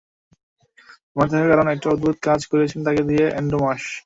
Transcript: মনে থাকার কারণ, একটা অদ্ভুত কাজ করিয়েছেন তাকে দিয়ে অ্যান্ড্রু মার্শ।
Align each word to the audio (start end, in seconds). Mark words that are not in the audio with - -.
মনে 1.15 1.29
থাকার 1.31 1.49
কারণ, 1.51 1.67
একটা 1.69 1.87
অদ্ভুত 1.89 2.15
কাজ 2.27 2.39
করিয়েছেন 2.49 2.79
তাকে 2.87 3.01
দিয়ে 3.09 3.25
অ্যান্ড্রু 3.27 3.57
মার্শ। 3.63 3.85